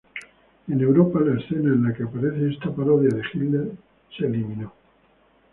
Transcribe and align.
En 0.67 0.81
Europa, 0.81 1.19
la 1.19 1.39
escena 1.39 1.71
en 1.75 1.83
la 1.83 1.93
que 1.93 2.01
aparece 2.01 2.49
esta 2.49 2.73
parodia 2.73 3.09
de 3.15 3.21
Hitler 3.31 3.71
fue 4.17 4.25
eliminada. 4.25 4.73